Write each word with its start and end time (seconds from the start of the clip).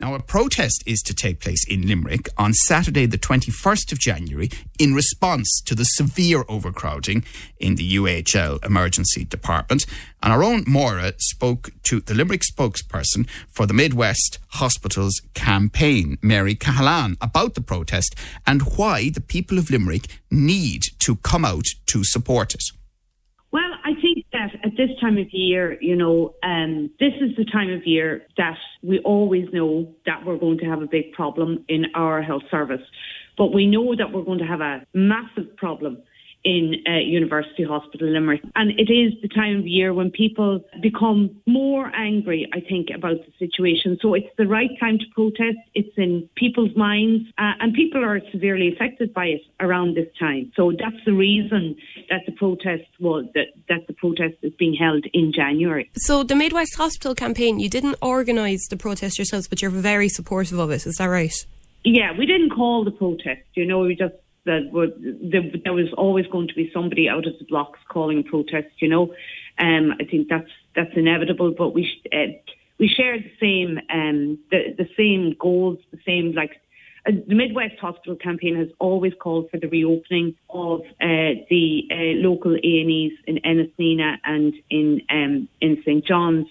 Now, 0.00 0.14
a 0.14 0.20
protest 0.20 0.84
is 0.86 1.02
to 1.02 1.14
take 1.14 1.40
place 1.40 1.66
in 1.66 1.88
Limerick 1.88 2.28
on 2.38 2.54
Saturday, 2.54 3.04
the 3.06 3.18
21st 3.18 3.90
of 3.90 3.98
January, 3.98 4.48
in 4.78 4.94
response 4.94 5.60
to 5.66 5.74
the 5.74 5.82
severe 5.82 6.44
overcrowding 6.48 7.24
in 7.58 7.74
the 7.74 7.96
UHL 7.96 8.64
Emergency 8.64 9.24
Department. 9.24 9.86
And 10.22 10.32
our 10.32 10.44
own 10.44 10.62
Maura 10.68 11.14
spoke 11.18 11.70
to 11.82 11.98
the 11.98 12.14
Limerick 12.14 12.42
spokesperson 12.42 13.28
for 13.50 13.66
the 13.66 13.74
Midwest 13.74 14.38
Hospitals 14.50 15.20
campaign, 15.34 16.16
Mary 16.22 16.54
Cahalan, 16.54 17.16
about 17.20 17.54
the 17.54 17.60
protest 17.60 18.14
and 18.46 18.76
why 18.76 19.10
the 19.10 19.20
people 19.20 19.58
of 19.58 19.68
Limerick 19.68 20.06
need 20.30 20.82
to 21.00 21.16
come 21.16 21.44
out 21.44 21.66
to 21.86 22.04
support 22.04 22.54
it. 22.54 22.62
That 24.38 24.54
at 24.64 24.76
this 24.76 24.90
time 25.00 25.18
of 25.18 25.26
year, 25.32 25.76
you 25.80 25.96
know, 25.96 26.34
um, 26.44 26.90
this 27.00 27.12
is 27.20 27.36
the 27.36 27.44
time 27.44 27.70
of 27.70 27.84
year 27.84 28.24
that 28.36 28.56
we 28.84 29.00
always 29.00 29.46
know 29.52 29.92
that 30.06 30.24
we're 30.24 30.38
going 30.38 30.58
to 30.58 30.64
have 30.66 30.80
a 30.80 30.86
big 30.86 31.12
problem 31.12 31.64
in 31.68 31.86
our 31.96 32.22
health 32.22 32.44
service. 32.48 32.82
But 33.36 33.52
we 33.52 33.66
know 33.66 33.96
that 33.96 34.12
we're 34.12 34.22
going 34.22 34.38
to 34.38 34.46
have 34.46 34.60
a 34.60 34.86
massive 34.94 35.56
problem 35.56 36.02
in 36.44 36.76
uh, 36.86 36.98
University 36.98 37.64
Hospital 37.64 38.08
Limerick. 38.08 38.42
And 38.54 38.70
it 38.78 38.90
is 38.92 39.12
the 39.22 39.28
time 39.28 39.58
of 39.58 39.66
year 39.66 39.92
when 39.92 40.10
people 40.10 40.60
become 40.80 41.36
more 41.46 41.90
angry, 41.94 42.48
I 42.52 42.60
think, 42.60 42.88
about 42.94 43.16
the 43.26 43.32
situation. 43.38 43.98
So 44.00 44.14
it's 44.14 44.28
the 44.36 44.46
right 44.46 44.70
time 44.78 44.98
to 44.98 45.04
protest. 45.14 45.58
It's 45.74 45.96
in 45.96 46.28
people's 46.36 46.74
minds, 46.76 47.28
uh, 47.38 47.52
and 47.60 47.74
people 47.74 48.04
are 48.04 48.20
severely 48.32 48.72
affected 48.72 49.12
by 49.12 49.26
it 49.26 49.42
around 49.60 49.96
this 49.96 50.08
time. 50.18 50.52
So 50.54 50.72
that's 50.72 51.02
the 51.04 51.12
reason 51.12 51.76
that 52.08 52.22
the 52.26 52.32
protest 52.32 52.88
was 53.00 53.26
that, 53.34 53.48
that 53.68 53.86
the 53.86 53.94
protest 53.94 54.36
is 54.42 54.52
being 54.58 54.74
held 54.74 55.04
in 55.12 55.32
January. 55.32 55.90
So 55.96 56.22
the 56.22 56.36
Midwest 56.36 56.76
Hospital 56.76 57.14
campaign, 57.14 57.58
you 57.58 57.68
didn't 57.68 57.96
organise 58.00 58.66
the 58.68 58.76
protest 58.76 59.18
yourselves, 59.18 59.48
but 59.48 59.60
you're 59.60 59.70
very 59.70 60.08
supportive 60.08 60.58
of 60.58 60.70
it. 60.70 60.86
Is 60.86 60.96
that 60.96 61.06
right? 61.06 61.34
Yeah, 61.84 62.16
we 62.16 62.26
didn't 62.26 62.50
call 62.50 62.84
the 62.84 62.90
protest. 62.90 63.42
You 63.54 63.66
know, 63.66 63.80
we 63.80 63.94
just 63.94 64.14
that 64.48 64.72
were, 64.72 64.88
there, 64.98 65.74
was 65.74 65.92
always 65.96 66.26
going 66.26 66.48
to 66.48 66.54
be 66.54 66.70
somebody 66.72 67.06
out 67.08 67.26
of 67.26 67.38
the 67.38 67.44
blocks 67.44 67.78
calling 67.88 68.24
protests. 68.24 68.80
You 68.80 68.88
know, 68.88 69.14
um, 69.58 69.92
I 70.00 70.04
think 70.04 70.28
that's 70.28 70.50
that's 70.74 70.96
inevitable. 70.96 71.54
But 71.56 71.74
we 71.74 71.86
uh, 72.12 72.32
we 72.78 72.88
share 72.88 73.18
the 73.18 73.30
same 73.38 73.78
um, 73.92 74.38
the 74.50 74.74
the 74.76 74.88
same 74.96 75.36
goals, 75.38 75.78
the 75.92 76.00
same 76.04 76.32
like. 76.32 76.52
Uh, 77.06 77.12
the 77.28 77.34
Midwest 77.34 77.78
Hospital 77.80 78.16
campaign 78.16 78.56
has 78.56 78.68
always 78.80 79.12
called 79.20 79.48
for 79.50 79.58
the 79.58 79.68
reopening 79.68 80.34
of 80.50 80.80
uh, 81.00 81.38
the 81.48 81.86
uh, 81.92 82.28
local 82.28 82.54
A&Es 82.54 83.12
in 83.26 83.38
Ennis, 83.44 83.68
Nenagh 83.78 84.16
and 84.24 84.52
in 84.68 85.02
um, 85.10 85.48
in 85.60 85.80
St 85.84 86.04
John's, 86.04 86.48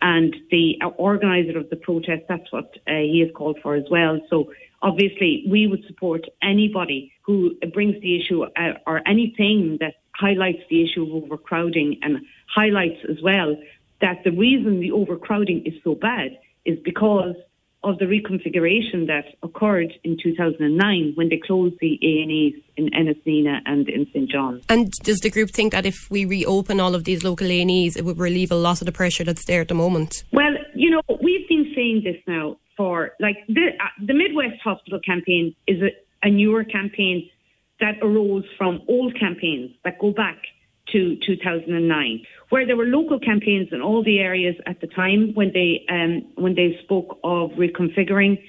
and 0.00 0.34
the 0.50 0.78
organizer 0.96 1.58
of 1.58 1.68
the 1.70 1.76
protest. 1.76 2.22
That's 2.28 2.50
what 2.52 2.70
uh, 2.86 3.02
he 3.12 3.20
has 3.20 3.30
called 3.34 3.58
for 3.62 3.74
as 3.74 3.84
well. 3.90 4.20
So 4.30 4.52
obviously 4.82 5.44
we 5.48 5.66
would 5.66 5.84
support 5.86 6.22
anybody 6.42 7.12
who 7.22 7.54
brings 7.72 8.00
the 8.02 8.20
issue 8.20 8.42
uh, 8.42 8.78
or 8.86 9.00
anything 9.06 9.78
that 9.80 9.94
highlights 10.14 10.62
the 10.68 10.82
issue 10.82 11.02
of 11.02 11.24
overcrowding 11.24 11.98
and 12.02 12.18
highlights 12.54 12.98
as 13.08 13.16
well 13.22 13.56
that 14.00 14.18
the 14.24 14.32
reason 14.32 14.80
the 14.80 14.92
overcrowding 14.92 15.62
is 15.64 15.74
so 15.84 15.94
bad 15.94 16.38
is 16.64 16.78
because 16.84 17.36
of 17.84 17.98
the 17.98 18.04
reconfiguration 18.04 19.08
that 19.08 19.24
occurred 19.42 19.92
in 20.04 20.16
2009 20.22 21.12
when 21.16 21.28
they 21.28 21.40
closed 21.44 21.74
the 21.80 21.98
A&Es 22.02 22.62
in 22.76 22.94
Ennis, 22.94 23.16
Nenagh 23.26 23.60
and 23.66 23.88
in 23.88 24.06
St 24.12 24.30
John. 24.30 24.60
And 24.68 24.90
does 25.02 25.18
the 25.18 25.30
group 25.30 25.50
think 25.50 25.72
that 25.72 25.84
if 25.84 25.96
we 26.08 26.24
reopen 26.24 26.78
all 26.78 26.94
of 26.94 27.04
these 27.04 27.24
local 27.24 27.50
A&Es, 27.50 27.96
it 27.96 28.04
would 28.04 28.18
relieve 28.18 28.52
a 28.52 28.56
lot 28.56 28.80
of 28.80 28.86
the 28.86 28.92
pressure 28.92 29.24
that's 29.24 29.44
there 29.46 29.60
at 29.60 29.68
the 29.68 29.74
moment? 29.74 30.22
Well, 30.32 30.54
you 30.74 30.90
know, 30.90 31.00
we've 31.20 31.48
been 31.48 31.72
saying 31.74 32.02
this 32.04 32.16
now 32.26 32.56
for 32.82 33.12
like 33.20 33.36
the 33.46 33.68
uh, 33.78 34.06
the 34.08 34.12
Midwest 34.12 34.60
Hospital 34.64 34.98
campaign 34.98 35.54
is 35.68 35.80
a, 35.80 35.90
a 36.26 36.30
newer 36.30 36.64
campaign 36.64 37.30
that 37.78 37.94
arose 38.02 38.44
from 38.58 38.82
old 38.88 39.16
campaigns 39.18 39.70
that 39.84 40.00
go 40.00 40.10
back 40.10 40.38
to 40.90 41.16
2009, 41.24 42.26
where 42.48 42.66
there 42.66 42.76
were 42.76 42.86
local 42.86 43.20
campaigns 43.20 43.68
in 43.70 43.80
all 43.80 44.02
the 44.02 44.18
areas 44.18 44.56
at 44.66 44.80
the 44.80 44.88
time 44.88 45.30
when 45.34 45.52
they 45.52 45.84
um, 45.88 46.12
when 46.34 46.56
they 46.56 46.76
spoke 46.82 47.18
of 47.22 47.50
reconfiguring. 47.52 48.42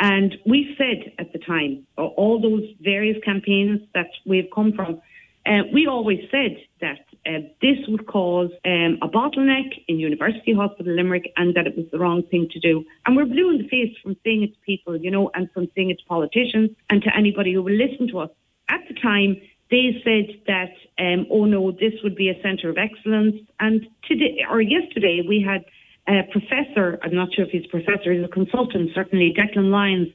And 0.00 0.34
we 0.46 0.74
said 0.78 1.12
at 1.18 1.34
the 1.34 1.38
time, 1.38 1.86
all 1.98 2.40
those 2.40 2.66
various 2.80 3.18
campaigns 3.22 3.80
that 3.92 4.10
we've 4.24 4.48
come 4.54 4.72
from, 4.72 5.02
uh, 5.46 5.64
we 5.74 5.86
always 5.86 6.20
said 6.30 6.56
that 6.80 7.00
uh, 7.26 7.40
this 7.62 7.78
would 7.88 8.06
cause 8.06 8.50
um, 8.64 8.98
a 9.02 9.08
bottleneck 9.08 9.82
in 9.88 9.98
University 9.98 10.54
Hospital 10.54 10.94
Limerick 10.94 11.32
and 11.36 11.54
that 11.56 11.66
it 11.66 11.76
was 11.76 11.86
the 11.90 11.98
wrong 11.98 12.22
thing 12.30 12.48
to 12.52 12.60
do. 12.60 12.84
And 13.06 13.16
we're 13.16 13.24
blue 13.24 13.50
in 13.50 13.58
the 13.58 13.68
face 13.68 13.96
from 14.02 14.16
saying 14.24 14.42
it 14.42 14.54
to 14.54 14.60
people, 14.66 14.96
you 14.96 15.10
know, 15.10 15.30
and 15.34 15.50
from 15.52 15.68
saying 15.74 15.90
it 15.90 15.98
to 15.98 16.04
politicians 16.06 16.70
and 16.90 17.02
to 17.02 17.10
anybody 17.16 17.54
who 17.54 17.62
will 17.62 17.76
listen 17.76 18.08
to 18.08 18.18
us. 18.20 18.30
At 18.68 18.80
the 18.88 18.94
time, 18.94 19.36
they 19.70 20.00
said 20.04 20.36
that, 20.46 20.72
um, 20.98 21.26
oh 21.30 21.46
no, 21.46 21.72
this 21.72 21.94
would 22.02 22.16
be 22.16 22.28
a 22.28 22.40
centre 22.42 22.68
of 22.68 22.76
excellence. 22.78 23.36
And 23.60 23.86
today, 24.06 24.44
or 24.50 24.60
yesterday, 24.60 25.22
we 25.26 25.40
had 25.42 25.64
a 26.06 26.22
professor, 26.30 26.98
I'm 27.02 27.14
not 27.14 27.32
sure 27.34 27.46
if 27.46 27.50
he's 27.50 27.64
a 27.64 27.68
professor, 27.68 28.12
he's 28.12 28.24
a 28.24 28.28
consultant, 28.28 28.90
certainly, 28.94 29.34
Declan 29.36 29.70
Lyons, 29.70 30.08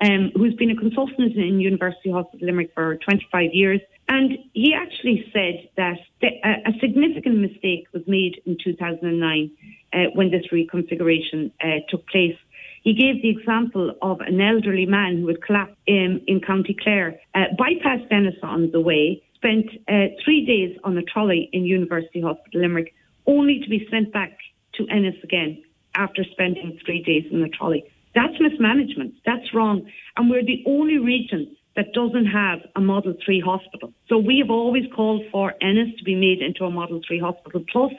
um, 0.00 0.32
who's 0.34 0.54
been 0.54 0.70
a 0.70 0.76
consultant 0.76 1.36
in 1.36 1.60
University 1.60 2.10
Hospital 2.10 2.46
Limerick 2.46 2.72
for 2.74 2.96
25 2.96 3.50
years. 3.52 3.80
And 4.08 4.38
he 4.52 4.74
actually 4.74 5.30
said 5.32 5.68
that 5.76 5.98
a 6.22 6.72
significant 6.80 7.38
mistake 7.38 7.86
was 7.92 8.02
made 8.06 8.42
in 8.44 8.58
2009 8.62 9.50
uh, 9.92 9.98
when 10.14 10.30
this 10.30 10.44
reconfiguration 10.52 11.52
uh, 11.62 11.80
took 11.88 12.06
place. 12.08 12.36
He 12.82 12.92
gave 12.92 13.22
the 13.22 13.30
example 13.30 13.94
of 14.02 14.20
an 14.20 14.40
elderly 14.40 14.84
man 14.84 15.20
who 15.20 15.28
had 15.28 15.42
collapsed 15.42 15.76
in, 15.86 16.20
in 16.26 16.42
County 16.42 16.76
Clare, 16.78 17.18
uh, 17.34 17.44
bypassed 17.58 18.12
Ennis 18.12 18.34
on 18.42 18.70
the 18.72 18.80
way, 18.80 19.22
spent 19.36 19.66
uh, 19.88 20.14
three 20.22 20.44
days 20.44 20.76
on 20.84 20.98
a 20.98 21.02
trolley 21.02 21.48
in 21.52 21.64
University 21.64 22.20
Hospital 22.20 22.60
Limerick, 22.60 22.94
only 23.26 23.60
to 23.60 23.70
be 23.70 23.88
sent 23.90 24.12
back 24.12 24.36
to 24.74 24.86
Ennis 24.88 25.16
again 25.22 25.62
after 25.94 26.24
spending 26.24 26.78
three 26.84 27.02
days 27.02 27.24
in 27.30 27.40
the 27.40 27.48
trolley. 27.48 27.84
That's 28.14 28.34
mismanagement. 28.40 29.14
That's 29.26 29.52
wrong. 29.52 29.90
And 30.16 30.30
we're 30.30 30.44
the 30.44 30.62
only 30.66 30.98
region 30.98 31.56
that 31.76 31.92
doesn't 31.92 32.26
have 32.26 32.60
a 32.76 32.80
Model 32.80 33.14
3 33.24 33.40
hospital. 33.40 33.92
So 34.08 34.18
we 34.18 34.38
have 34.38 34.50
always 34.50 34.84
called 34.94 35.22
for 35.32 35.54
Ennis 35.60 35.96
to 35.98 36.04
be 36.04 36.14
made 36.14 36.40
into 36.40 36.64
a 36.64 36.70
Model 36.70 37.00
3 37.06 37.18
hospital. 37.18 37.64
Plus, 37.70 37.92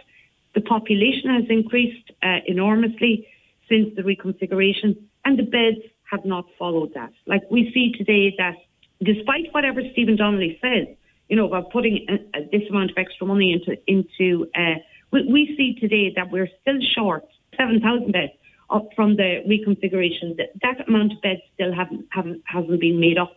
the 0.54 0.62
population 0.62 1.30
has 1.30 1.44
increased 1.50 2.12
uh, 2.24 2.38
enormously 2.48 3.28
since 3.68 3.94
the 3.96 4.04
reconfiguration, 4.04 4.96
and 5.26 5.38
the 5.38 5.44
beds 5.44 5.84
have 6.10 6.24
not 6.24 6.46
followed 6.58 6.94
that. 6.94 7.12
Like 7.26 7.42
we 7.52 7.72
see 7.74 7.92
today 7.98 8.34
that 8.38 8.56
despite 9.04 9.52
whatever 9.52 9.82
Stephen 9.92 10.16
Donnelly 10.16 10.58
says, 10.62 10.88
you 11.28 11.36
know, 11.36 11.48
about 11.48 11.72
putting 11.72 12.06
this 12.52 12.62
amount 12.70 12.92
of 12.92 12.98
extra 12.98 13.28
money 13.28 13.52
into, 13.52 13.78
into 13.88 14.48
uh, 14.56 14.80
we, 15.12 15.28
we 15.30 15.56
see 15.58 15.78
today 15.80 16.14
that 16.16 16.32
we're 16.32 16.48
still 16.62 16.80
short 16.96 17.26
7,000 17.58 18.12
beds 18.12 18.32
up 18.70 18.90
from 18.96 19.16
the 19.16 19.42
reconfiguration. 19.48 20.38
That, 20.38 20.50
that 20.62 20.88
amount 20.88 21.14
of 21.14 21.22
beds 21.22 21.42
still 21.54 21.74
haven't, 21.74 22.08
haven't 22.12 22.44
hasn't 22.46 22.80
been 22.80 23.00
made 23.00 23.18
up. 23.18 23.36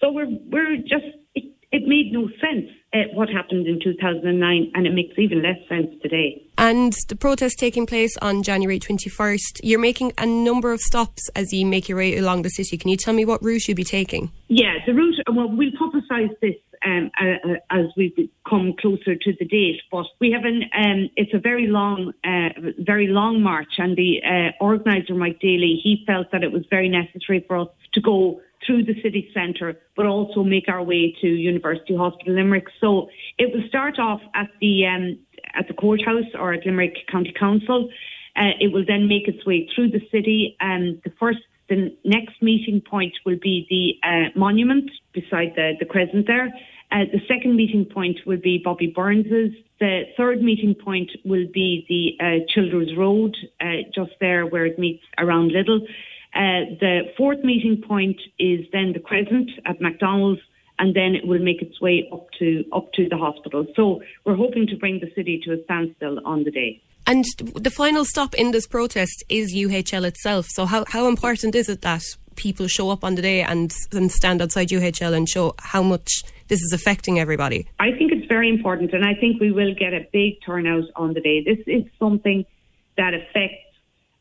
So 0.00 0.12
we're 0.12 0.28
we're 0.50 0.76
just 0.76 1.06
it, 1.34 1.44
it 1.70 1.86
made 1.86 2.12
no 2.12 2.28
sense 2.40 2.70
uh, 2.94 3.12
what 3.14 3.28
happened 3.28 3.66
in 3.66 3.78
2009, 3.82 4.72
and 4.74 4.86
it 4.86 4.94
makes 4.94 5.18
even 5.18 5.42
less 5.42 5.58
sense 5.68 5.88
today. 6.02 6.42
And 6.56 6.94
the 7.08 7.16
protest 7.16 7.58
taking 7.58 7.86
place 7.86 8.16
on 8.18 8.42
January 8.42 8.80
21st, 8.80 9.60
you're 9.62 9.78
making 9.78 10.12
a 10.18 10.26
number 10.26 10.72
of 10.72 10.80
stops 10.80 11.28
as 11.36 11.52
you 11.52 11.66
make 11.66 11.88
your 11.88 11.98
way 11.98 12.16
along 12.16 12.42
the 12.42 12.50
city. 12.50 12.78
Can 12.78 12.88
you 12.88 12.96
tell 12.96 13.14
me 13.14 13.24
what 13.24 13.42
route 13.42 13.68
you'll 13.68 13.76
be 13.76 13.84
taking? 13.84 14.32
Yeah, 14.48 14.74
the 14.86 14.94
route. 14.94 15.16
Well, 15.30 15.50
we'll 15.50 15.70
publicise 15.72 16.34
this 16.40 16.56
um, 16.84 17.10
uh, 17.20 17.54
as 17.70 17.86
we 17.96 18.30
come 18.48 18.74
closer 18.78 19.14
to 19.14 19.32
the 19.38 19.44
date. 19.44 19.80
But 19.90 20.06
we 20.20 20.30
have 20.32 20.44
an 20.44 20.64
um, 20.76 21.10
it's 21.16 21.34
a 21.34 21.38
very 21.38 21.66
long, 21.66 22.12
uh, 22.24 22.48
very 22.78 23.06
long 23.08 23.42
march, 23.42 23.74
and 23.78 23.96
the 23.96 24.20
uh, 24.22 24.64
organizer 24.64 25.14
Mike 25.14 25.40
Daly 25.40 25.80
he 25.82 26.04
felt 26.06 26.30
that 26.32 26.42
it 26.42 26.52
was 26.52 26.64
very 26.70 26.88
necessary 26.88 27.44
for 27.46 27.58
us 27.58 27.68
to 27.94 28.00
go 28.00 28.40
through 28.66 28.84
the 28.84 29.00
city 29.02 29.30
centre, 29.32 29.78
but 29.96 30.06
also 30.06 30.42
make 30.42 30.68
our 30.68 30.82
way 30.82 31.14
to 31.20 31.26
University 31.26 31.96
Hospital 31.96 32.34
Limerick. 32.34 32.66
So 32.80 33.08
it 33.38 33.54
will 33.54 33.66
start 33.68 33.98
off 33.98 34.20
at 34.34 34.48
the 34.60 34.86
um, 34.86 35.18
at 35.54 35.68
the 35.68 35.74
courthouse 35.74 36.30
or 36.34 36.52
at 36.52 36.66
Limerick 36.66 37.06
County 37.10 37.34
Council. 37.38 37.88
Uh, 38.36 38.54
it 38.60 38.72
will 38.72 38.84
then 38.86 39.08
make 39.08 39.26
its 39.26 39.44
way 39.44 39.68
through 39.74 39.90
the 39.90 40.00
city. 40.12 40.56
And 40.60 41.00
the 41.04 41.10
first, 41.18 41.40
the 41.68 41.96
next 42.04 42.40
meeting 42.42 42.80
point 42.80 43.14
will 43.26 43.38
be 43.42 43.66
the 43.68 44.08
uh, 44.08 44.38
monument 44.38 44.90
beside 45.12 45.52
the, 45.54 45.72
the 45.78 45.86
crescent 45.86 46.26
there. 46.26 46.48
Uh, 46.90 47.04
the 47.12 47.20
second 47.28 47.54
meeting 47.56 47.84
point 47.84 48.18
will 48.24 48.38
be 48.38 48.60
Bobby 48.64 48.86
Byrne's. 48.86 49.26
The 49.78 50.04
third 50.16 50.42
meeting 50.42 50.74
point 50.74 51.10
will 51.24 51.46
be 51.52 51.84
the 51.88 52.24
uh, 52.24 52.96
Road, 52.96 53.36
uh, 53.60 53.64
just 53.94 54.12
there 54.20 54.46
where 54.46 54.64
it 54.64 54.78
meets 54.78 55.02
around 55.18 55.52
Little. 55.52 55.80
Uh, 56.34 56.76
the 56.80 57.02
fourth 57.16 57.42
meeting 57.44 57.82
point 57.86 58.20
is 58.38 58.60
then 58.72 58.92
the 58.92 59.00
Crescent 59.00 59.50
at 59.66 59.80
McDonald's, 59.80 60.40
and 60.78 60.94
then 60.94 61.14
it 61.14 61.26
will 61.26 61.38
make 61.38 61.60
its 61.60 61.80
way 61.80 62.08
up 62.12 62.26
to 62.38 62.64
up 62.72 62.92
to 62.94 63.08
the 63.08 63.16
hospital. 63.16 63.66
So 63.76 64.00
we're 64.24 64.36
hoping 64.36 64.66
to 64.68 64.76
bring 64.76 65.00
the 65.00 65.10
city 65.14 65.40
to 65.44 65.52
a 65.52 65.64
standstill 65.64 66.20
on 66.24 66.44
the 66.44 66.50
day. 66.50 66.80
And 67.08 67.24
the 67.54 67.70
final 67.70 68.04
stop 68.04 68.34
in 68.34 68.50
this 68.50 68.66
protest 68.66 69.24
is 69.30 69.54
UHL 69.54 70.04
itself. 70.04 70.44
So 70.50 70.66
how, 70.66 70.84
how 70.88 71.08
important 71.08 71.54
is 71.54 71.70
it 71.70 71.80
that 71.80 72.02
people 72.36 72.68
show 72.68 72.90
up 72.90 73.02
on 73.02 73.14
the 73.14 73.22
day 73.22 73.40
and, 73.40 73.72
and 73.92 74.12
stand 74.12 74.42
outside 74.42 74.68
UHL 74.68 75.14
and 75.14 75.26
show 75.26 75.54
how 75.58 75.82
much 75.82 76.22
this 76.48 76.60
is 76.60 76.70
affecting 76.74 77.18
everybody? 77.18 77.66
I 77.80 77.92
think 77.92 78.12
it's 78.12 78.26
very 78.26 78.50
important, 78.50 78.92
and 78.92 79.06
I 79.06 79.14
think 79.14 79.40
we 79.40 79.52
will 79.52 79.74
get 79.74 79.94
a 79.94 80.06
big 80.12 80.34
turnout 80.44 80.84
on 80.96 81.14
the 81.14 81.22
day. 81.22 81.42
This 81.42 81.60
is 81.66 81.84
something 81.98 82.44
that 82.98 83.14
affects 83.14 83.64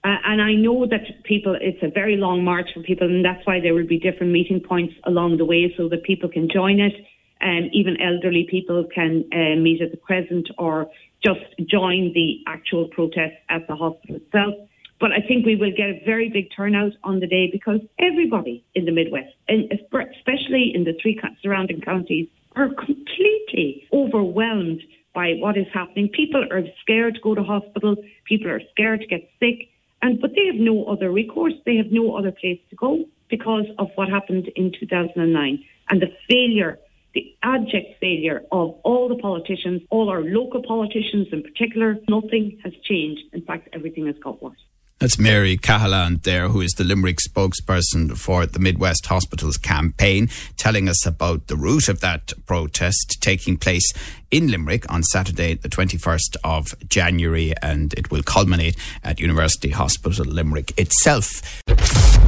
uh, 0.03 0.15
and 0.23 0.41
I 0.41 0.53
know 0.53 0.85
that 0.87 1.01
people, 1.23 1.57
it's 1.59 1.83
a 1.83 1.89
very 1.89 2.15
long 2.15 2.41
march 2.41 2.69
for 2.73 2.81
people, 2.81 3.07
and 3.07 3.25
that's 3.25 3.45
why 3.45 3.59
there 3.59 3.73
will 3.73 3.87
be 3.87 3.99
different 3.99 4.31
meeting 4.31 4.61
points 4.61 4.93
along 5.03 5.35
the 5.35 5.43
way 5.43 5.73
so 5.75 5.89
that 5.89 6.03
people 6.03 6.29
can 6.29 6.47
join 6.49 6.79
it. 6.79 6.93
And 7.41 7.65
um, 7.65 7.69
even 7.73 7.99
elderly 7.99 8.47
people 8.49 8.85
can 8.93 9.25
uh, 9.33 9.59
meet 9.59 9.81
at 9.81 9.91
the 9.91 9.97
Crescent 9.97 10.49
or 10.57 10.89
just 11.25 11.41
join 11.69 12.13
the 12.13 12.39
actual 12.47 12.87
protest 12.87 13.35
at 13.49 13.67
the 13.67 13.75
hospital 13.75 14.17
itself. 14.17 14.55
But 14.99 15.11
I 15.11 15.21
think 15.27 15.45
we 15.45 15.55
will 15.55 15.71
get 15.71 15.89
a 15.89 16.01
very 16.05 16.29
big 16.29 16.49
turnout 16.55 16.93
on 17.03 17.19
the 17.19 17.27
day 17.27 17.49
because 17.51 17.81
everybody 17.99 18.63
in 18.73 18.85
the 18.85 18.91
Midwest, 18.91 19.33
and 19.47 19.71
especially 19.71 20.71
in 20.73 20.85
the 20.85 20.97
three 21.01 21.19
surrounding 21.43 21.81
counties, 21.81 22.27
are 22.55 22.69
completely 22.69 23.87
overwhelmed 23.93 24.81
by 25.13 25.33
what 25.33 25.57
is 25.57 25.67
happening. 25.73 26.09
People 26.09 26.43
are 26.51 26.63
scared 26.81 27.15
to 27.15 27.21
go 27.21 27.35
to 27.35 27.43
hospital. 27.43 27.95
People 28.25 28.49
are 28.49 28.61
scared 28.71 29.01
to 29.01 29.07
get 29.07 29.29
sick. 29.39 29.69
And 30.01 30.19
but 30.19 30.31
they 30.35 30.45
have 30.47 30.55
no 30.55 30.85
other 30.85 31.11
recourse. 31.11 31.53
They 31.65 31.75
have 31.77 31.91
no 31.91 32.15
other 32.15 32.31
place 32.31 32.59
to 32.69 32.75
go 32.75 33.05
because 33.29 33.65
of 33.77 33.89
what 33.95 34.09
happened 34.09 34.47
in 34.55 34.71
2009 34.79 35.63
and 35.89 36.01
the 36.01 36.11
failure, 36.29 36.79
the 37.17 37.35
abject 37.41 37.99
failure 37.99 38.43
of 38.51 38.75
all 38.83 39.09
the 39.09 39.15
politicians, 39.15 39.81
all 39.89 40.07
our 40.07 40.21
local 40.21 40.61
politicians 40.61 41.27
in 41.31 41.41
particular. 41.41 41.97
Nothing 42.07 42.59
has 42.63 42.73
changed. 42.83 43.23
In 43.33 43.41
fact, 43.41 43.69
everything 43.73 44.05
has 44.05 44.15
got 44.19 44.39
worse. 44.39 44.59
That's 44.99 45.17
Mary 45.17 45.57
Cahalan 45.57 46.21
there, 46.23 46.49
who 46.49 46.61
is 46.61 46.73
the 46.73 46.83
Limerick 46.83 47.17
spokesperson 47.17 48.15
for 48.15 48.45
the 48.45 48.59
Midwest 48.59 49.07
Hospitals 49.07 49.57
campaign, 49.57 50.29
telling 50.57 50.87
us 50.87 51.07
about 51.07 51.47
the 51.47 51.55
route 51.55 51.87
of 51.87 52.01
that 52.01 52.33
protest 52.45 53.17
taking 53.19 53.57
place 53.57 53.91
in 54.29 54.49
Limerick 54.51 54.91
on 54.91 55.01
Saturday, 55.01 55.55
the 55.55 55.69
21st 55.69 56.37
of 56.43 56.75
January, 56.87 57.53
and 57.63 57.93
it 57.93 58.11
will 58.11 58.23
culminate 58.23 58.75
at 59.03 59.19
University 59.19 59.69
Hospital 59.69 60.25
Limerick 60.25 60.71
itself. 60.77 61.41